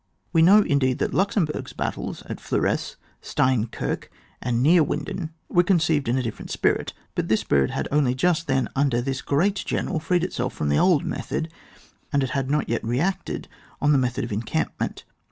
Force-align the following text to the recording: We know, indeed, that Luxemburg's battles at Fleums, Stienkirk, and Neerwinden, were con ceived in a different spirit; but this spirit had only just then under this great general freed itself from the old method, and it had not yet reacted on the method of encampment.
We 0.33 0.41
know, 0.41 0.63
indeed, 0.63 0.97
that 0.97 1.13
Luxemburg's 1.13 1.73
battles 1.73 2.23
at 2.25 2.39
Fleums, 2.39 2.95
Stienkirk, 3.21 4.09
and 4.41 4.63
Neerwinden, 4.65 5.29
were 5.47 5.61
con 5.61 5.77
ceived 5.77 6.07
in 6.07 6.17
a 6.17 6.23
different 6.23 6.49
spirit; 6.49 6.93
but 7.13 7.27
this 7.27 7.41
spirit 7.41 7.69
had 7.69 7.87
only 7.91 8.15
just 8.15 8.47
then 8.47 8.67
under 8.75 8.99
this 8.99 9.21
great 9.21 9.57
general 9.63 9.99
freed 9.99 10.23
itself 10.23 10.55
from 10.55 10.69
the 10.69 10.79
old 10.79 11.05
method, 11.05 11.53
and 12.11 12.23
it 12.23 12.31
had 12.31 12.49
not 12.49 12.67
yet 12.67 12.83
reacted 12.83 13.47
on 13.79 13.91
the 13.91 13.99
method 13.99 14.23
of 14.23 14.31
encampment. 14.31 15.03